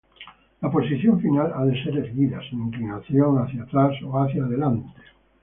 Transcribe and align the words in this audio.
La 0.61 0.71
posición 0.71 1.21
final 1.21 1.53
ha 1.55 1.63
de 1.63 1.75
ser 1.83 1.95
erguida, 1.95 2.41
sin 2.49 2.59
inclinación 2.65 3.35
hacia 3.37 3.61
atrás 3.61 3.93
o 4.03 4.19
hacia 4.19 4.45
delante. 4.45 4.89